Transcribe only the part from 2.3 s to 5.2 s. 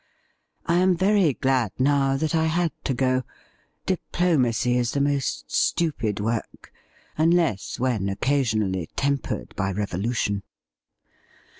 I had to go. Diplo macy is the